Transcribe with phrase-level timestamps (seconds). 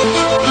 [0.00, 0.47] Hello,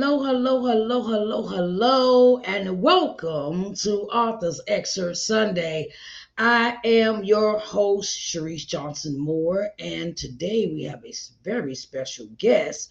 [0.00, 5.92] Hello, hello, hello, hello, hello, and welcome to Author's Excerpt Sunday.
[6.38, 11.12] I am your host, Sharice Johnson Moore, and today we have a
[11.44, 12.88] very special guest.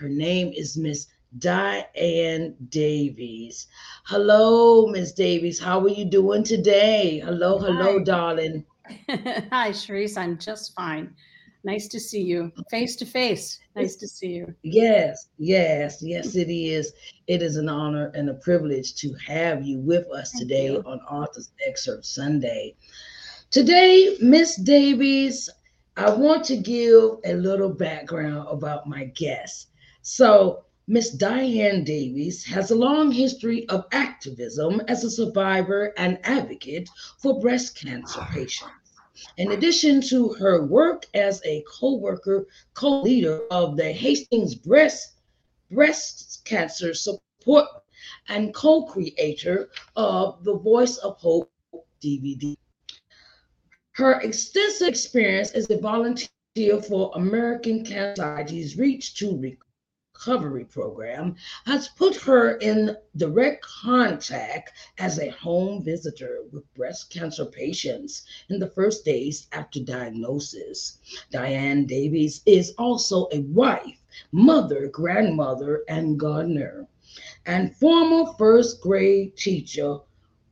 [0.00, 1.06] Her name is Miss
[1.38, 3.68] Diane Davies.
[4.06, 5.60] Hello, Miss Davies.
[5.60, 7.20] How are you doing today?
[7.20, 8.02] Hello, hello, Hi.
[8.02, 8.64] darling.
[9.08, 10.18] Hi, Sharice.
[10.18, 11.14] I'm just fine.
[11.64, 13.58] Nice to see you face to face.
[13.74, 14.54] Nice to see you.
[14.62, 16.92] Yes, yes, yes, it is.
[17.26, 20.82] It is an honor and a privilege to have you with us Thank today you.
[20.86, 22.76] on Author's Excerpt Sunday.
[23.50, 25.50] Today, Miss Davies,
[25.96, 29.68] I want to give a little background about my guest.
[30.02, 36.88] So, Miss Diane Davies has a long history of activism as a survivor and advocate
[37.18, 38.30] for breast cancer ah.
[38.32, 38.72] patients.
[39.36, 45.20] In addition to her work as a co-worker, co-leader of the Hastings Breast
[45.70, 47.66] Breast Cancer Support
[48.28, 51.52] and co-creator of the Voice of Hope
[52.02, 52.56] DVD.
[53.92, 59.32] Her extensive experience as a volunteer for American Cancer Society's Reach to
[60.18, 67.46] Recovery program has put her in direct contact as a home visitor with breast cancer
[67.46, 70.98] patients in the first days after diagnosis.
[71.30, 74.02] Diane Davies is also a wife,
[74.32, 76.88] mother, grandmother, and gardener,
[77.46, 79.98] and former first grade teacher,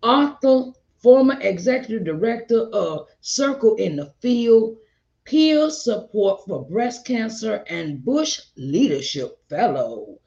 [0.00, 4.76] author, former executive director of Circle in the Field,
[5.26, 10.18] peer support for breast cancer, and Bush Leadership Fellow,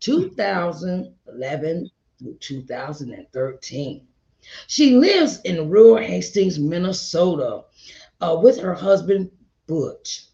[0.00, 4.06] 2011 through 2013.
[4.68, 7.64] She lives in rural Hastings, Minnesota,
[8.20, 9.30] uh, with her husband,
[9.66, 10.26] Butch.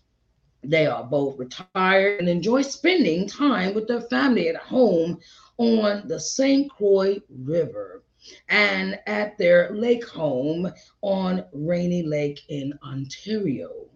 [0.62, 5.18] They are both retired and enjoy spending time with their family at home
[5.56, 6.70] on the St.
[6.70, 8.04] Croix River
[8.50, 10.70] and at their lake home
[11.00, 13.88] on Rainy Lake in Ontario.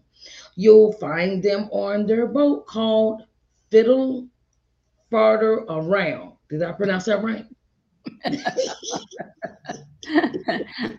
[0.56, 3.22] You'll find them on their boat called
[3.71, 4.27] Fiddle
[5.11, 6.33] Farther Around.
[6.49, 7.44] Did I pronounce that right?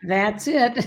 [0.03, 0.85] That's it.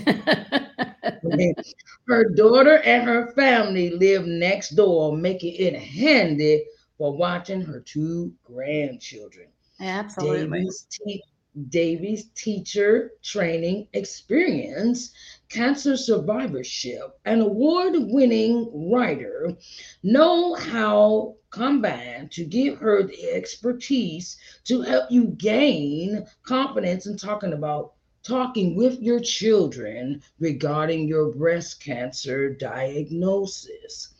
[2.07, 6.65] her daughter and her family live next door, making it handy
[6.97, 9.47] for watching her two grandchildren.
[9.79, 10.59] Absolutely.
[10.59, 11.23] Davies, te-
[11.69, 15.13] Davies teacher training experience,
[15.51, 19.53] cancer survivorship, and award winning writer
[20.01, 27.51] know how combine to give her the expertise to help you gain confidence in talking
[27.51, 34.13] about talking with your children regarding your breast cancer diagnosis.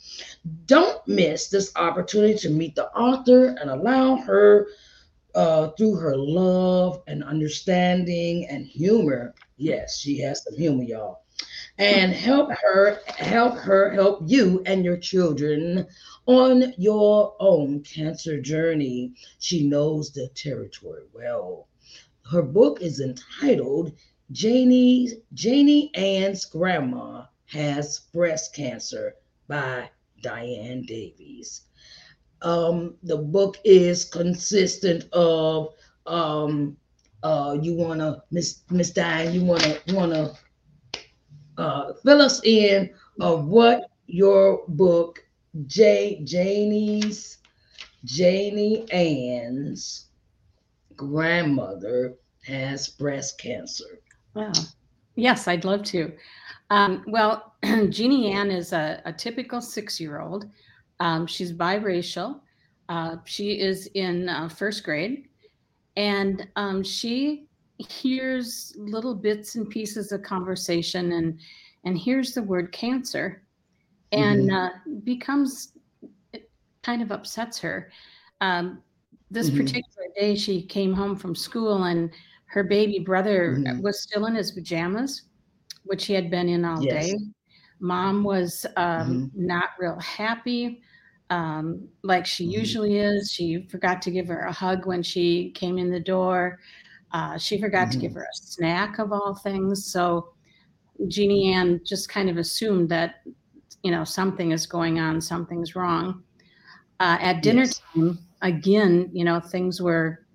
[0.66, 4.68] Don't miss this opportunity to meet the author and allow her
[5.36, 9.34] uh, through her love and understanding and humor.
[9.58, 11.21] Yes, she has some humor, y'all.
[11.81, 15.88] And help her, help her, help you and your children
[16.28, 19.14] on your own cancer journey.
[19.40, 21.68] She knows the territory well.
[22.30, 23.94] Her book is entitled
[24.31, 29.16] Janie Janie Ann's Grandma Has Breast Cancer
[29.47, 29.90] by
[30.22, 31.64] Diane Davies
[32.41, 35.74] um, the book is consistent of
[36.08, 36.78] um,
[37.24, 40.34] uh, you wanna Miss Miss Diane, you wanna wanna
[41.62, 42.90] uh, fill us in
[43.20, 45.24] of what your book
[45.68, 47.38] J Janie's
[48.03, 50.08] Janie Ann's
[50.96, 54.00] grandmother has breast cancer.
[54.34, 54.52] Wow.
[55.16, 56.12] Yes, I'd love to.
[56.72, 57.53] Um, well,
[57.90, 60.50] Jeannie Ann is a, a typical six year old.
[61.00, 62.40] Um, she's biracial.
[62.90, 65.28] Uh, she is in uh, first grade,
[65.96, 67.47] and um, she
[67.90, 71.40] hears little bits and pieces of conversation, and
[71.84, 73.44] and hears the word cancer,
[74.12, 74.54] and Mhm.
[74.54, 74.70] uh,
[75.04, 75.74] becomes
[76.34, 76.50] it
[76.84, 77.92] kind of upsets her.
[78.42, 78.84] Um,
[79.30, 79.58] this Mhm.
[79.58, 82.12] particular day, she came home from school, and
[82.46, 83.82] her baby brother Mhm.
[83.82, 85.24] was still in his pajamas,
[85.84, 87.08] which he had been in all Yes.
[87.08, 87.18] day.
[87.80, 89.36] Mom was um, Mhm.
[89.36, 90.82] not real happy.
[91.32, 92.60] um, like she mm-hmm.
[92.60, 93.32] usually is.
[93.32, 96.60] She forgot to give her a hug when she came in the door.
[97.13, 97.91] Uh, she forgot mm-hmm.
[97.91, 98.19] to give mm-hmm.
[98.19, 99.85] her a snack of all things.
[99.91, 100.34] So
[101.08, 103.22] Jeannie Ann just kind of assumed that,
[103.84, 106.23] you know, something is going on, something's wrong.
[106.99, 107.81] Uh, at dinner yes.
[107.93, 110.25] time, again, you know, things were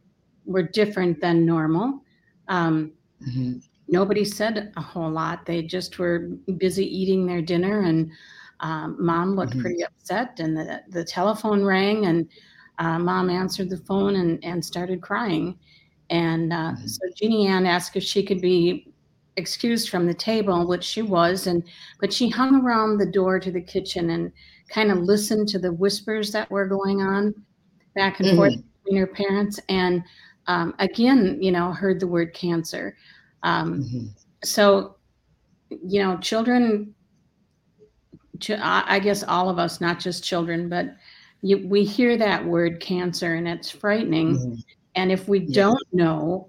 [0.45, 2.03] were different than normal.
[2.49, 2.93] Um,
[3.27, 3.59] mm-hmm.
[3.89, 5.47] Nobody said a whole lot.
[5.47, 8.11] They just were busy eating their dinner and
[8.61, 9.61] um, mom looked mm-hmm.
[9.61, 12.29] pretty upset, and the, the telephone rang, and
[12.79, 15.59] uh, mom answered the phone and, and started crying.
[16.11, 16.87] And uh, mm-hmm.
[16.87, 18.93] so Jeannie Ann asked if she could be
[19.37, 21.63] excused from the table, which she was, and
[22.01, 24.33] but she hung around the door to the kitchen and
[24.69, 27.35] kind of listened to the whispers that were going on
[27.95, 28.37] back and mm-hmm.
[28.37, 28.55] forth
[28.85, 30.03] between her parents, and
[30.47, 32.97] um, again, you know, heard the word cancer.
[33.43, 34.07] Um, mm-hmm.
[34.45, 34.97] So,
[35.71, 36.95] you know, children
[38.61, 40.97] I guess all of us, not just children, but
[41.43, 44.63] you, we hear that word cancer and it's frightening.
[44.97, 46.49] And if we don't know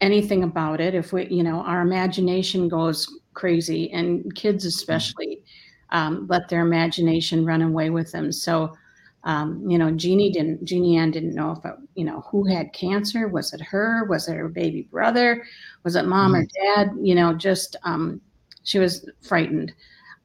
[0.00, 4.68] anything about it, if we, you know, our imagination goes crazy, and kids mm-hmm.
[4.68, 5.42] especially
[5.90, 8.30] um, let their imagination run away with them.
[8.32, 8.76] So,
[9.24, 12.72] um, you know, Jeannie didn't, Jeannie Ann didn't know if, it, you know, who had
[12.72, 13.28] cancer.
[13.28, 14.04] Was it her?
[14.04, 15.44] Was it her baby brother?
[15.84, 16.42] Was it mom mm-hmm.
[16.42, 16.96] or dad?
[17.00, 18.20] You know, just um,
[18.64, 19.72] she was frightened.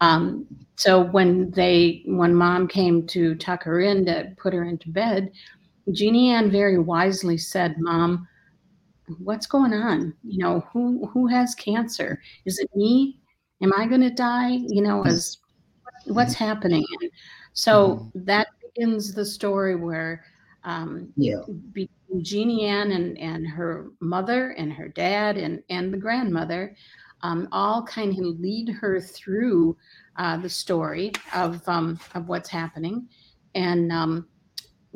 [0.02, 0.46] Um,
[0.76, 5.32] so when they, when mom came to tuck her in to put her into bed,
[5.92, 8.28] Jeannie Ann very wisely said, "Mom,
[9.20, 10.14] what's going on?
[10.24, 12.22] You know, who who has cancer?
[12.46, 13.20] Is it me?
[13.62, 14.60] Am I going to die?
[14.68, 15.40] You know, as
[16.06, 17.12] what's happening?" And
[17.54, 18.26] so mm-hmm.
[18.26, 20.24] that begins the story where
[20.64, 21.42] um, yeah.
[21.74, 26.76] between Jeannie Ann and, and her mother and her dad and, and the grandmother,
[27.22, 29.78] um, all kind of lead her through
[30.18, 33.08] uh, the story of um, of what's happening,
[33.56, 34.28] and um,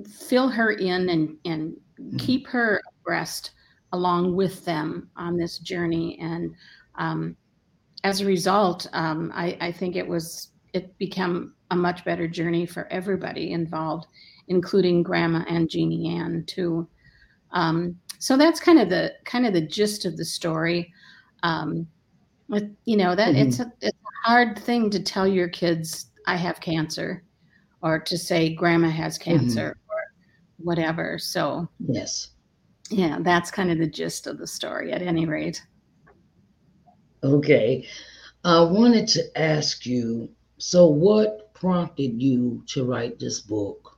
[0.05, 2.17] fill her in and and mm-hmm.
[2.17, 3.51] keep her abreast
[3.93, 6.17] along with them on this journey.
[6.19, 6.53] And
[6.95, 7.35] um,
[8.03, 12.65] as a result, um, I, I think it was it became a much better journey
[12.65, 14.07] for everybody involved,
[14.47, 16.87] including Grandma and Jeannie Ann too.
[17.51, 20.93] Um, so that's kind of the kind of the gist of the story.
[21.43, 21.87] Um,
[22.85, 23.47] you know that mm-hmm.
[23.47, 27.23] it's a it's a hard thing to tell your kids I have cancer,
[27.81, 29.37] or to say Grandma has mm-hmm.
[29.37, 29.86] cancer, mm-hmm.
[30.57, 31.17] Whatever.
[31.17, 32.29] So yes,
[32.89, 34.91] yeah, that's kind of the gist of the story.
[34.91, 35.61] At any rate.
[37.23, 37.87] Okay,
[38.43, 40.29] I wanted to ask you.
[40.59, 43.97] So, what prompted you to write this book?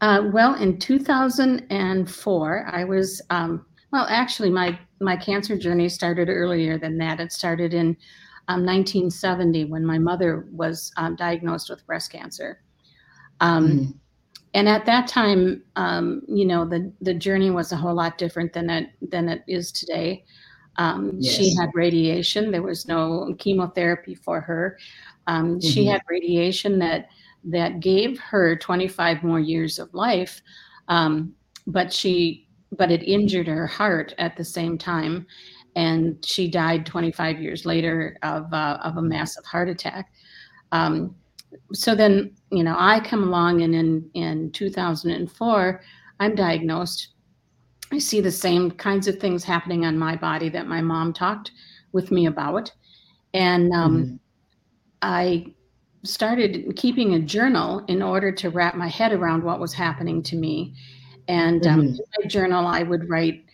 [0.00, 4.06] Uh, well, in 2004, I was um, well.
[4.08, 7.20] Actually, my my cancer journey started earlier than that.
[7.20, 7.96] It started in
[8.48, 12.62] um, 1970 when my mother was um, diagnosed with breast cancer.
[13.40, 13.90] Um, mm-hmm.
[14.54, 18.52] And at that time, um, you know, the the journey was a whole lot different
[18.52, 20.24] than it than it is today.
[20.76, 21.34] Um, yes.
[21.34, 22.50] She had radiation.
[22.50, 24.78] There was no chemotherapy for her.
[25.26, 25.68] Um, mm-hmm.
[25.68, 27.08] She had radiation that
[27.44, 30.42] that gave her 25 more years of life,
[31.66, 35.26] but she but it injured her heart at the same time.
[35.76, 40.12] And she died 25 years later of, uh, of a massive heart attack.
[40.72, 41.14] Um,
[41.72, 45.80] so then, you know, I come along and in, in 2004,
[46.20, 47.08] I'm diagnosed.
[47.92, 51.50] I see the same kinds of things happening on my body that my mom talked
[51.92, 52.70] with me about.
[53.34, 54.16] And um, mm-hmm.
[55.02, 55.46] I
[56.04, 60.36] started keeping a journal in order to wrap my head around what was happening to
[60.36, 60.74] me
[61.30, 61.88] and um, mm-hmm.
[61.90, 63.44] in my journal, I would write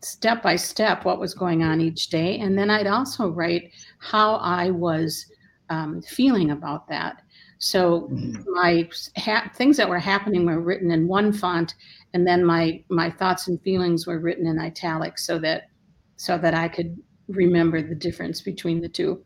[0.00, 2.38] step by step what was going on each day.
[2.38, 5.26] And then I'd also write how I was
[5.68, 7.20] um, feeling about that.
[7.66, 8.42] So mm-hmm.
[8.52, 11.74] my ha- things that were happening were written in one font,
[12.14, 15.68] and then my my thoughts and feelings were written in italics, so that
[16.16, 16.96] so that I could
[17.28, 19.24] remember the difference between the two.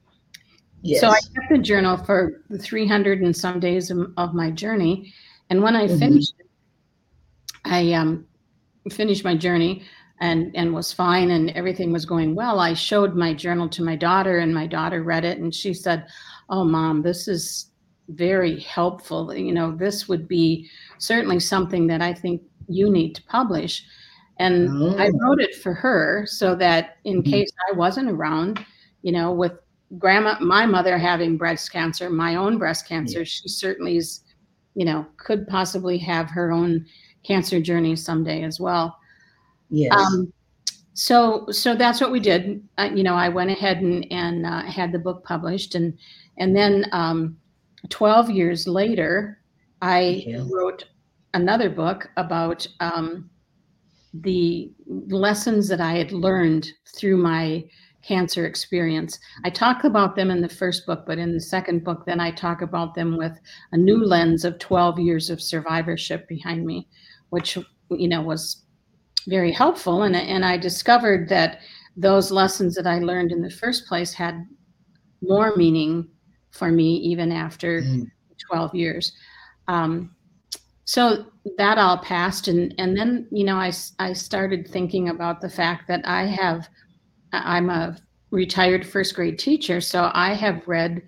[0.80, 1.02] Yes.
[1.02, 5.12] So I kept the journal for the 300 and some days of, of my journey,
[5.50, 5.98] and when I mm-hmm.
[5.98, 6.34] finished
[7.66, 8.24] I um,
[8.90, 9.82] finished my journey
[10.20, 12.58] and and was fine and everything was going well.
[12.58, 16.06] I showed my journal to my daughter and my daughter read it and she said,
[16.48, 17.69] "Oh, mom, this is
[18.10, 19.34] very helpful.
[19.34, 23.84] You know, this would be certainly something that I think you need to publish."
[24.38, 24.96] And oh.
[24.96, 27.30] I wrote it for her so that in mm-hmm.
[27.30, 28.64] case I wasn't around,
[29.02, 29.52] you know, with
[29.98, 33.24] grandma, my mother having breast cancer, my own breast cancer, yeah.
[33.24, 34.20] she certainly is,
[34.74, 36.86] you know, could possibly have her own
[37.22, 38.96] cancer journey someday as well.
[39.68, 39.92] Yes.
[39.94, 40.32] Um,
[40.94, 42.66] so so that's what we did.
[42.78, 45.96] Uh, you know, I went ahead and and uh, had the book published, and
[46.38, 47.38] and then um,
[47.88, 49.38] 12 years later,
[49.82, 50.84] I wrote
[51.34, 53.30] another book about um,
[54.12, 57.64] the lessons that I had learned through my
[58.02, 59.18] cancer experience.
[59.44, 62.30] I talk about them in the first book, but in the second book, then I
[62.30, 63.38] talk about them with
[63.72, 66.88] a new lens of 12 years of survivorship behind me,
[67.28, 67.58] which,
[67.90, 68.64] you know, was
[69.28, 70.02] very helpful.
[70.02, 71.60] And, and I discovered that
[71.96, 74.46] those lessons that I learned in the first place had
[75.22, 76.08] more meaning
[76.50, 78.10] for me even after mm.
[78.48, 79.12] 12 years.
[79.68, 80.14] Um,
[80.90, 81.24] so
[81.56, 85.86] that all passed and and then you know I, I started thinking about the fact
[85.86, 86.68] that i have
[87.32, 87.96] i'm a
[88.32, 91.00] retired first grade teacher so i have read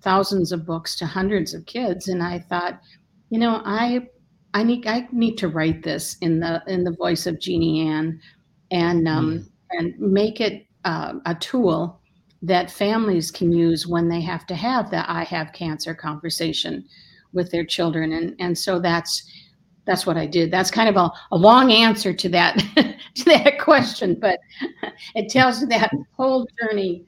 [0.00, 2.80] thousands of books to hundreds of kids and i thought
[3.28, 4.08] you know i
[4.54, 8.18] i need i need to write this in the in the voice of jeannie ann
[8.70, 9.50] and um mm.
[9.72, 12.00] and make it uh, a tool
[12.42, 16.84] that families can use when they have to have that i have cancer conversation
[17.32, 19.24] with their children and and so that's
[19.86, 20.50] that's what I did.
[20.50, 22.58] That's kind of a, a long answer to that
[23.14, 24.38] to that question, but
[25.14, 27.06] it tells you that whole journey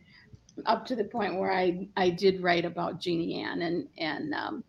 [0.65, 4.65] up to the point where I I did write about Jeannie Ann and and um,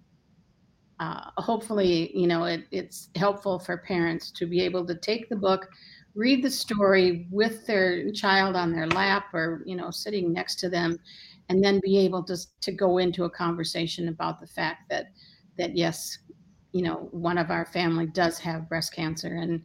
[0.99, 5.35] uh, hopefully you know it, it's helpful for parents to be able to take the
[5.35, 5.69] book,
[6.15, 10.69] read the story with their child on their lap or you know sitting next to
[10.69, 10.99] them,
[11.49, 15.07] and then be able to to go into a conversation about the fact that
[15.57, 16.17] that yes,
[16.71, 19.61] you know, one of our family does have breast cancer, and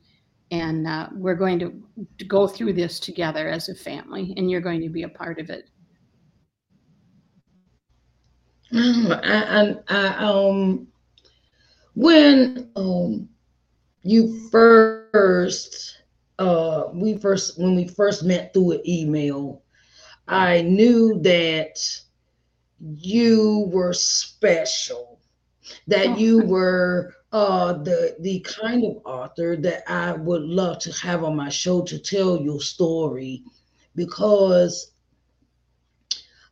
[0.51, 1.83] and uh, we're going to,
[2.29, 5.51] go through this together as a family, and you're going to be a part of
[5.51, 5.71] it.
[8.73, 10.87] I, I, I, um,
[11.95, 13.29] when um,
[14.03, 16.04] you first,
[16.39, 19.63] uh, we first when we first met through an email,
[20.29, 21.79] I knew that
[22.81, 25.21] you were special
[25.87, 26.17] that oh.
[26.17, 31.37] you were uh, the the kind of author that I would love to have on
[31.37, 33.43] my show to tell your story
[33.95, 34.93] because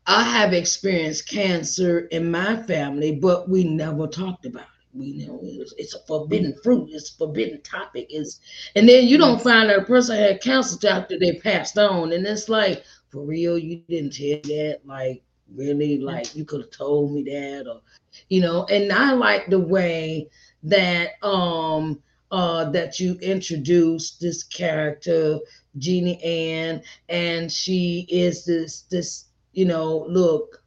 [0.06, 4.81] I have experienced cancer in my family, but we never talked about it.
[4.94, 6.90] We know it's, it's a forbidden fruit.
[6.92, 8.08] It's a forbidden topic.
[8.10, 8.40] Is
[8.76, 12.26] and then you don't find that a person had cancer after they passed on, and
[12.26, 14.80] it's like for real, you didn't tell that.
[14.84, 15.22] Like
[15.54, 17.80] really, like you could have told me that, or
[18.28, 20.28] you know, and I like the way
[20.64, 25.38] that um uh that you introduced this character,
[25.78, 30.61] Jeannie Ann, and she is this this, you know, look,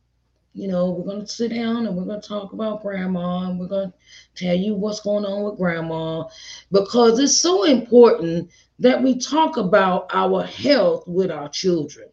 [0.55, 3.93] you know, we're gonna sit down and we're gonna talk about grandma and we're gonna
[4.35, 6.23] tell you what's going on with grandma
[6.71, 12.07] because it's so important that we talk about our health with our children.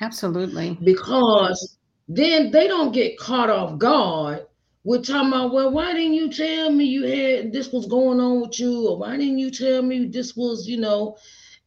[0.00, 0.76] Absolutely.
[0.82, 4.44] Because then they don't get caught off guard
[4.82, 8.40] with talking about, well, why didn't you tell me you had this was going on
[8.40, 11.16] with you, or why didn't you tell me this was, you know,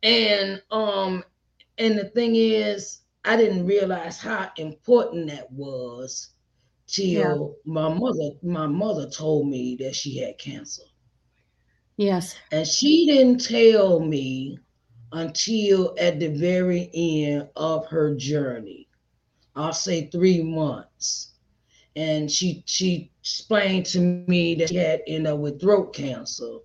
[0.04, 1.24] and um,
[1.78, 6.30] and the thing is, I didn't realize how important that was
[6.88, 7.72] till yeah.
[7.74, 10.84] my mother my mother told me that she had cancer.
[11.98, 12.36] Yes.
[12.52, 14.60] And she didn't tell me
[15.12, 18.88] until at the very end of her journey.
[19.56, 21.32] I'll say three months.
[21.96, 26.58] And she she explained to me that she had ended up with throat cancer.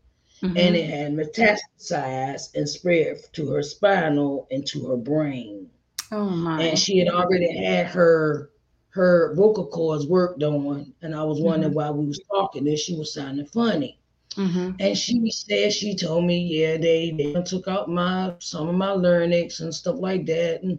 [0.43, 0.57] Mm-hmm.
[0.57, 5.60] And it had metastasized and spread to her spinal and to her brain.
[6.13, 6.63] Oh my.
[6.63, 8.51] And she had already had her
[8.91, 10.93] her vocal cords worked on.
[11.03, 11.77] And I was wondering mm-hmm.
[11.77, 13.99] why we was talking and she was sounding funny.
[14.37, 14.73] Mm-hmm.
[14.79, 18.93] And she said she told me, yeah, they, they took out my some of my
[18.93, 20.63] larynx and stuff like that.
[20.63, 20.79] And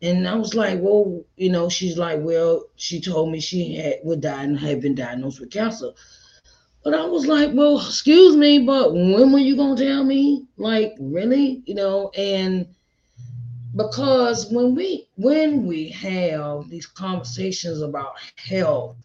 [0.00, 4.20] and I was like, well, you know, she's like, well, she told me she had
[4.20, 5.90] die and had been diagnosed with cancer.
[6.82, 10.46] But I was like, well, excuse me, but when were you gonna tell me?
[10.56, 11.62] Like, really?
[11.66, 12.66] You know, and
[13.74, 18.96] because when we when we have these conversations about health,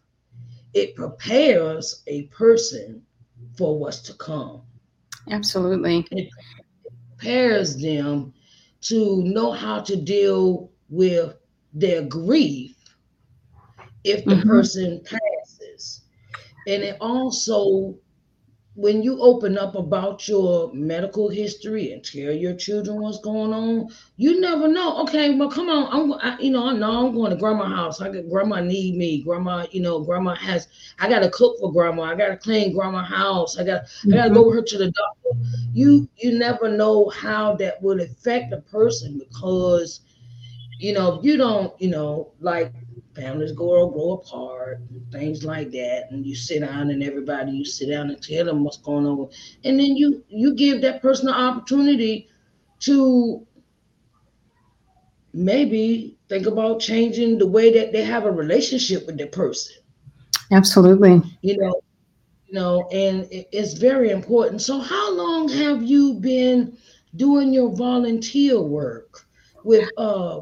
[0.73, 3.01] it prepares a person
[3.57, 4.61] for what's to come.
[5.29, 6.05] Absolutely.
[6.11, 6.29] It
[7.17, 8.33] prepares them
[8.81, 11.35] to know how to deal with
[11.73, 12.75] their grief
[14.03, 14.49] if the mm-hmm.
[14.49, 16.03] person passes.
[16.67, 17.95] And it also,
[18.77, 23.89] when you open up about your medical history and tell your children what's going on,
[24.17, 25.01] you never know.
[25.01, 25.87] Okay, well, come on.
[25.91, 28.01] I'm, I, you know, I know I'm going to grandma's house.
[28.01, 29.23] I got grandma need me.
[29.23, 30.67] Grandma, you know, grandma has.
[30.99, 32.03] I got to cook for grandma.
[32.03, 33.57] I got to clean grandma's house.
[33.57, 34.13] I got, mm-hmm.
[34.13, 35.49] I got to go with her to the doctor.
[35.73, 40.01] You, you never know how that would affect a person because
[40.79, 42.71] you know, you don't, you know, like
[43.17, 44.79] families grow grow apart,
[45.11, 48.63] things like that, and you sit down and everybody you sit down and tell them
[48.63, 49.29] what's going on,
[49.63, 52.29] and then you you give that person an opportunity
[52.79, 53.45] to
[55.33, 59.75] maybe think about changing the way that they have a relationship with the person.
[60.51, 61.21] Absolutely.
[61.41, 61.81] You know,
[62.47, 64.61] you know, and it's very important.
[64.61, 66.77] So, how long have you been
[67.15, 69.25] doing your volunteer work
[69.63, 70.41] with uh,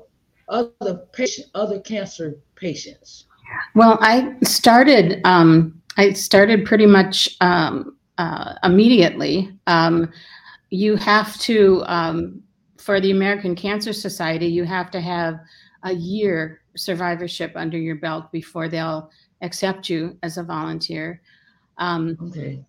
[0.50, 3.26] other patient, other cancer patients?
[3.74, 5.22] Well, I started.
[5.24, 9.52] Um, I started pretty much um, uh, immediately.
[9.68, 10.12] Um,
[10.70, 12.42] you have to, um,
[12.78, 15.40] for the American Cancer Society, you have to have
[15.84, 19.10] a year survivorship under your belt before they'll
[19.42, 21.22] accept you as a volunteer.
[21.78, 22.64] Um, okay.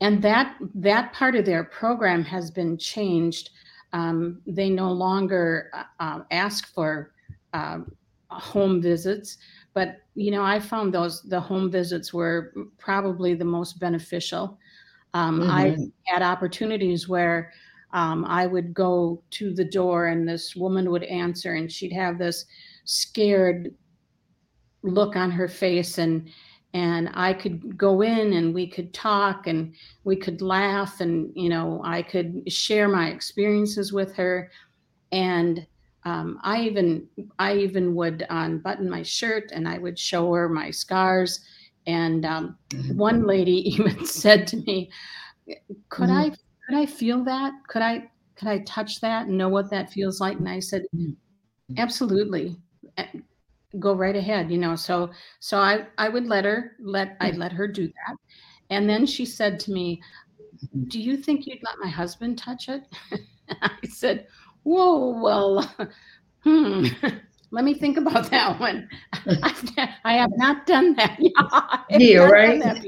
[0.00, 3.50] And that that part of their program has been changed.
[3.92, 7.12] Um, they no longer uh, uh ask for
[7.52, 7.80] uh,
[8.30, 9.38] home visits,
[9.74, 14.58] but you know I found those the home visits were probably the most beneficial.
[15.14, 15.50] Um, mm-hmm.
[15.50, 17.52] I had opportunities where
[17.92, 22.18] um, I would go to the door and this woman would answer, and she'd have
[22.18, 22.46] this
[22.84, 23.74] scared
[24.82, 26.30] look on her face and
[26.72, 31.48] and I could go in and we could talk and we could laugh and you
[31.48, 34.50] know I could share my experiences with her
[35.12, 35.66] and
[36.04, 37.06] um, I even
[37.38, 41.40] I even would unbutton my shirt and I would show her my scars.
[41.86, 42.96] And um, mm-hmm.
[42.96, 44.90] one lady even said to me
[45.88, 46.12] could mm-hmm.
[46.12, 46.30] I
[46.66, 47.52] could I feel that?
[47.68, 50.38] Could I could I touch that and know what that feels like?
[50.38, 51.74] And I said mm-hmm.
[51.78, 52.56] absolutely.
[53.78, 57.52] Go right ahead you know so so i i would let her let i let
[57.52, 58.16] her do that.
[58.68, 60.00] And then she said to me
[60.88, 62.84] do you think you'd let my husband touch it?
[63.62, 64.26] I said
[64.62, 65.74] whoa well
[66.44, 66.86] hmm
[67.50, 68.88] let me think about that one
[70.04, 71.18] i have not done that
[71.90, 72.84] yeah right that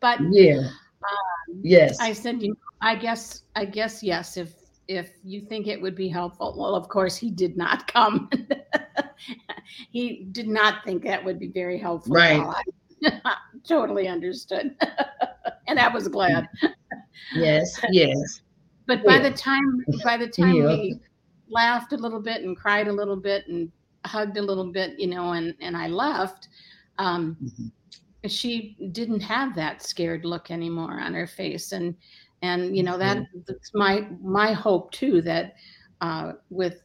[0.00, 4.54] but yeah um, yes i said you know, i guess i guess yes if
[4.88, 6.54] if you think it would be helpful.
[6.58, 8.30] Well, of course, he did not come.
[9.90, 12.14] he did not think that would be very helpful.
[12.14, 12.42] Right.
[13.68, 14.74] totally understood.
[15.68, 16.48] and I was glad.
[17.34, 18.40] yes, yes.
[18.88, 20.66] But by the time by the time yeah.
[20.66, 21.00] we
[21.48, 23.70] laughed a little bit and cried a little bit and
[24.04, 26.48] hugged a little bit, you know, and and I left,
[26.98, 28.28] um, mm-hmm.
[28.28, 31.70] she didn't have that scared look anymore on her face.
[31.70, 31.94] And
[32.42, 35.54] and you know that that's my my hope too that
[36.00, 36.82] uh, with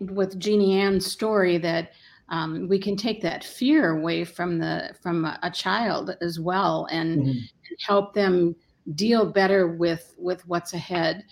[0.00, 1.90] with Jeannie Ann's story that
[2.28, 6.86] um, we can take that fear away from the from a, a child as well
[6.90, 7.28] and, mm-hmm.
[7.28, 7.48] and,
[7.86, 8.56] help them
[8.94, 11.24] deal better with with what's ahead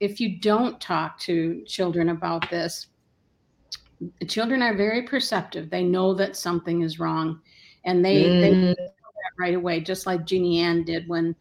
[0.00, 2.86] if you don't talk to children about this
[4.26, 7.40] children are very perceptive they know that something is wrong
[7.84, 8.40] and they, mm.
[8.40, 11.36] they know that right away just like Jeannie Ann did when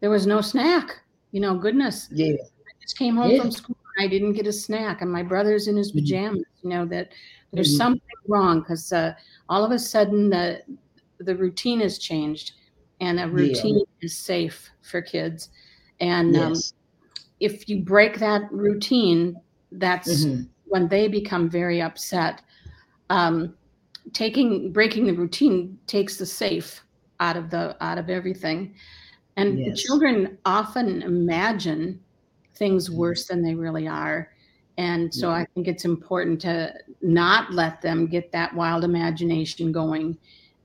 [0.00, 2.08] there was no snack you know, goodness.
[2.12, 2.34] Yeah.
[2.34, 3.40] I just came home yeah.
[3.40, 6.00] from school and I didn't get a snack, and my brother's in his mm-hmm.
[6.00, 6.42] pajamas.
[6.42, 6.68] Mm-hmm.
[6.68, 7.08] You know that
[7.52, 7.78] there's mm-hmm.
[7.78, 9.14] something wrong because uh,
[9.48, 10.62] all of a sudden the
[11.18, 12.52] the routine has changed,
[13.02, 14.06] and a routine yeah.
[14.06, 15.50] is safe for kids.
[16.00, 16.72] And um, yes.
[16.72, 16.78] um,
[17.40, 19.36] if you break that routine,
[19.72, 20.44] that's mm-hmm.
[20.66, 22.42] when they become very upset.
[23.10, 23.54] Um,
[24.12, 26.82] taking breaking the routine takes the safe
[27.20, 28.74] out of the out of everything
[29.36, 29.80] and yes.
[29.80, 32.00] children often imagine
[32.54, 32.98] things mm-hmm.
[32.98, 34.30] worse than they really are.
[34.78, 35.36] And so yeah.
[35.36, 40.16] I think it's important to not let them get that wild imagination going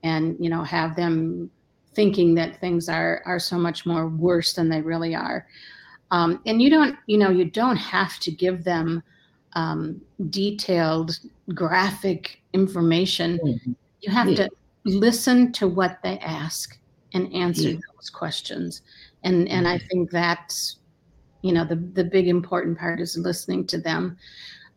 [0.02, 1.50] and, you know, have them
[1.98, 5.44] thinking that things are are so much more worse than they really are.
[6.12, 9.02] Um, and you don't, you know, you don't have to give them
[9.54, 11.18] um, detailed
[11.54, 13.40] graphic information.
[13.44, 13.72] Mm-hmm.
[14.00, 14.36] You have yeah.
[14.36, 14.50] to
[14.84, 16.78] listen to what they ask
[17.14, 17.78] and answer yeah.
[17.96, 18.82] those questions.
[19.24, 20.76] And and I think that's
[21.42, 24.16] you know the the big important part is listening to them.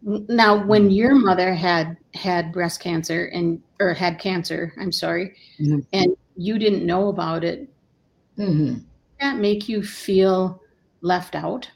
[0.01, 1.01] Now, when mm-hmm.
[1.01, 5.81] your mother had had breast cancer and or had cancer, I'm sorry, mm-hmm.
[5.93, 7.67] and you didn't know about it,
[8.37, 8.79] mm-hmm.
[9.19, 10.61] that make you feel
[11.01, 11.69] left out,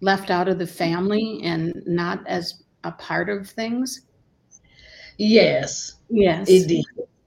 [0.00, 4.02] left out of the family, and not as a part of things?
[5.18, 5.96] Yes.
[6.08, 6.48] Yes.
[6.48, 6.84] It did.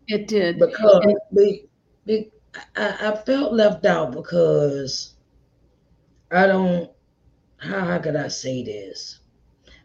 [0.07, 0.59] It did.
[0.59, 1.05] Because
[2.07, 2.25] and,
[2.75, 5.13] I, I felt left out because
[6.31, 6.89] I don't
[7.57, 9.19] how, how could I say this?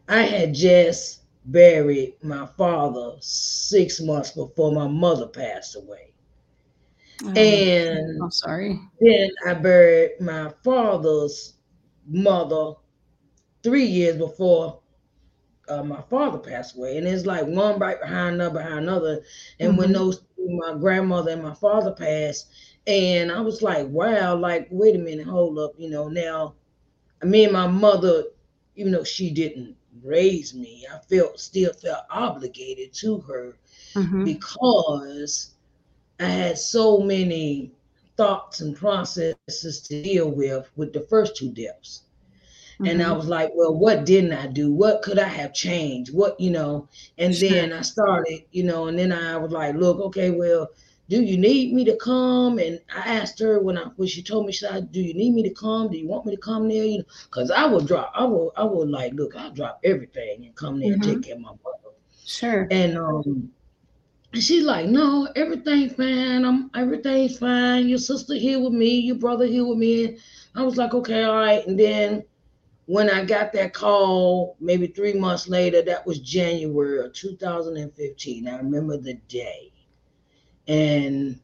[0.08, 6.12] I had just buried my father six months before my mother passed away.
[7.24, 8.79] Oh, and I'm sorry.
[9.00, 11.55] Then I buried my father's
[12.07, 12.74] mother
[13.62, 14.81] three years before
[15.68, 19.22] uh, my father passed away, and it's like one right behind another behind another.
[19.59, 19.79] And mm-hmm.
[19.79, 22.48] when those my grandmother and my father passed,
[22.87, 26.09] and I was like, wow, like wait a minute, hold up, you know.
[26.09, 26.55] Now,
[27.22, 28.24] me and my mother,
[28.76, 33.57] even though she didn't raise me, I felt still felt obligated to her
[33.94, 34.24] mm-hmm.
[34.24, 35.55] because
[36.20, 37.72] I had so many
[38.16, 42.02] thoughts and processes to deal with with the first two deaths.
[42.74, 42.87] Mm-hmm.
[42.87, 43.16] And I mm-hmm.
[43.16, 44.72] was like, well, what didn't I do?
[44.72, 46.12] What could I have changed?
[46.14, 47.48] What, you know, and sure.
[47.48, 50.68] then I started, you know, and then I was like, look, okay, well,
[51.09, 52.59] do you need me to come?
[52.59, 55.35] And I asked her when I when she told me, she said, do you need
[55.35, 55.88] me to come?
[55.88, 56.85] Do you want me to come there?
[56.85, 60.44] You know, because I would drop, I would, I would like, look, I'll drop everything
[60.44, 60.94] and come there mm-hmm.
[60.94, 61.22] and take mm-hmm.
[61.22, 61.94] care of my brother.
[62.24, 62.66] Sure.
[62.70, 63.50] And um,
[64.42, 66.44] she's like, no, everything's fine.
[66.44, 67.88] I'm everything's fine.
[67.88, 70.05] Your sister here with me, your brother here with me.
[70.05, 70.18] And
[70.55, 71.66] I was like, okay, all right.
[71.66, 72.25] And then
[72.87, 78.49] when I got that call, maybe three months later, that was January of 2015.
[78.49, 79.72] I remember the day.
[80.68, 81.40] And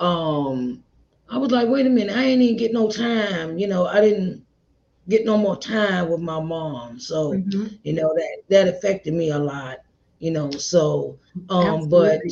[0.00, 0.82] um,
[1.28, 3.58] I was like, wait a minute, I ain't even get no time.
[3.58, 4.44] You know, I didn't
[5.08, 6.98] get no more time with my mom.
[7.00, 7.66] So, mm-hmm.
[7.82, 9.78] you know, that that affected me a lot,
[10.22, 10.50] you know.
[10.50, 11.18] So
[11.50, 12.22] um, but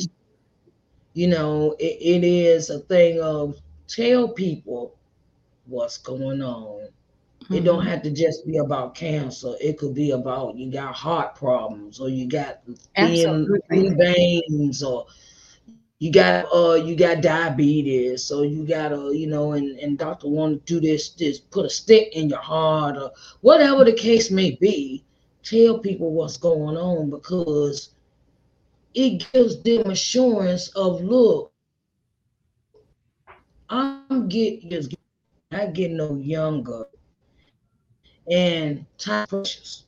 [1.13, 4.97] you know, it, it is a thing of tell people
[5.65, 6.87] what's going on
[7.51, 7.53] Mm-hmm.
[7.55, 7.89] It don't mm-hmm.
[7.89, 9.53] have to just be about cancer.
[9.59, 12.61] It could be about you got heart problems or you got
[12.95, 15.05] thin, veins or
[15.99, 20.27] you got uh you got diabetes so you got a you know and and doctor
[20.27, 24.31] want to do this this put a stick in your heart or whatever the case
[24.31, 25.03] may be
[25.43, 27.89] tell people what's going on because
[28.93, 31.51] it gives them assurance of look
[33.69, 34.83] i'm getting
[35.51, 36.85] i get no younger
[38.29, 39.85] and time precious.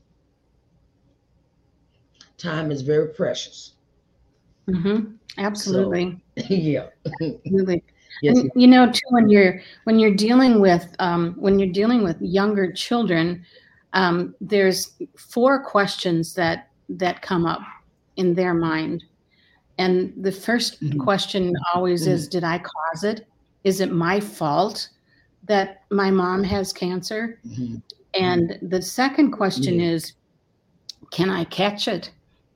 [2.38, 3.74] Time is very precious.
[4.70, 5.14] Mm-hmm.
[5.38, 6.22] Absolutely.
[6.38, 6.88] So, yeah.
[7.06, 7.84] Absolutely.
[8.22, 12.04] Yes, and, you know, too, when you're when you're dealing with um, when you're dealing
[12.04, 13.44] with younger children,
[13.94, 17.62] um, there's four questions that that come up
[18.18, 19.04] in their mind,
[19.78, 21.00] and the 1st mm-hmm.
[21.00, 22.12] question always mm-hmm.
[22.12, 23.28] is, "Did I cause it?
[23.64, 24.90] Is it my fault
[25.46, 27.40] that my mom has cancer?
[27.48, 27.78] Mm-hmm.
[28.16, 30.14] And the second question is
[31.12, 32.12] can I catch it?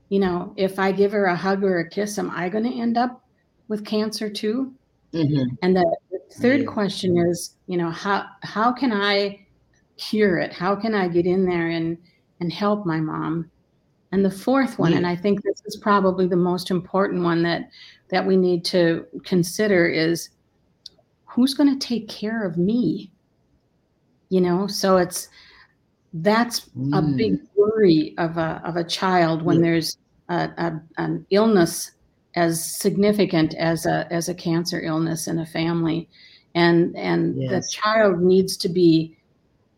[0.10, 2.80] You know, if I give her a hug or a kiss, am I going to
[2.80, 3.24] end up
[3.68, 4.74] with cancer too?
[5.14, 5.56] Mm-hmm.
[5.62, 5.98] And the,
[6.32, 9.47] third question is, you know, how how can I
[9.98, 10.54] cure it?
[10.54, 11.98] How can I get in there and
[12.40, 13.50] and help my mom?
[14.12, 14.98] And the fourth one, yeah.
[14.98, 17.70] and I think this is probably the most important one that
[18.10, 20.30] that we need to consider is
[21.26, 23.12] who's going to take care of me?
[24.30, 25.30] You know, so it's
[26.14, 26.98] that's mm.
[26.98, 27.48] a big mm.
[27.56, 29.64] worry of a of a child when yeah.
[29.64, 29.98] there's
[30.30, 31.92] a, a, an illness
[32.36, 36.08] as significant as a as a cancer illness in a family,
[36.56, 37.52] and and yes.
[37.52, 39.17] the child needs to be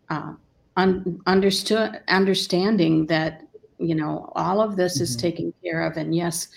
[0.10, 0.34] uh,
[0.78, 3.44] un, understood understanding that
[3.78, 5.04] you know all of this mm-hmm.
[5.04, 6.48] is taken care of, and yes,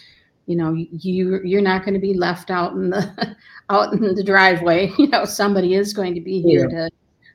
[0.46, 3.36] you know you you're not going to be left out in the
[3.70, 4.92] out in the driveway.
[4.98, 6.88] You know somebody is going to be here yeah.
[6.88, 6.90] to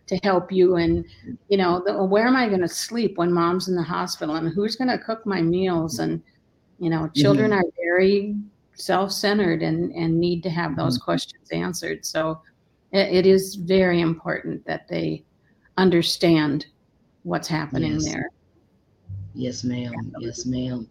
[0.07, 1.05] to help you and
[1.49, 4.53] you know the, where am i going to sleep when mom's in the hospital and
[4.53, 6.21] who's going to cook my meals and
[6.79, 7.59] you know children mm-hmm.
[7.59, 8.35] are very
[8.73, 11.05] self-centered and and need to have those mm-hmm.
[11.05, 12.41] questions answered so
[12.93, 15.23] it, it is very important that they
[15.77, 16.65] understand
[17.23, 18.05] what's happening yes.
[18.05, 18.29] there
[19.33, 20.87] yes ma'am yes ma'am